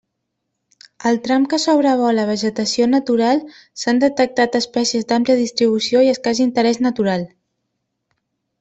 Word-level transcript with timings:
Al 1.09 1.19
tram 1.27 1.43
que 1.51 1.59
sobrevola 1.65 2.25
vegetació 2.29 2.87
natural, 2.95 3.43
s'han 3.83 4.01
detectat 4.05 4.59
espècies 4.63 5.07
d'àmplia 5.13 5.39
distribució 5.43 6.05
i 6.09 6.13
escàs 6.17 6.45
interés 6.49 6.85
natural. 6.89 7.31